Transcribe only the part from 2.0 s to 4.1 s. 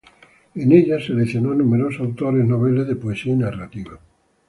autores noveles de poesía y narrativa.